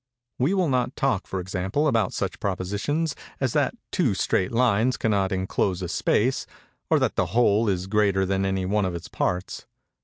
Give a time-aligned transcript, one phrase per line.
[0.39, 5.31] We will not talk, for example, about such propositions as that two straight lines cannot
[5.31, 6.47] enclose a space,
[6.89, 9.67] or that the whole is greater than any one of its parts.